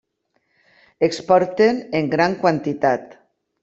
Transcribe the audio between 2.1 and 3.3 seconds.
gran quantitat.